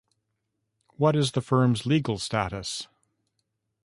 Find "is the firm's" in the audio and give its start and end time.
1.15-1.85